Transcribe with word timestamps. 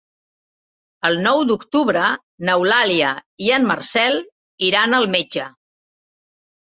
El 1.09 1.17
nou 1.25 1.41
d'octubre 1.49 2.07
n'Eulàlia 2.49 3.11
i 3.49 3.51
en 3.57 3.67
Marcel 3.73 4.17
iran 4.69 4.97
al 5.01 5.07
metge. 5.17 5.45